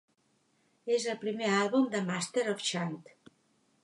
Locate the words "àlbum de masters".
1.57-2.51